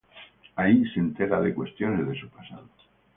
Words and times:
Ahí 0.55 0.83
se 0.91 0.99
entera 0.99 1.39
de 1.41 1.53
cuestiones 1.53 2.07
de 2.07 2.19
su 2.19 2.27
pasado. 2.29 2.67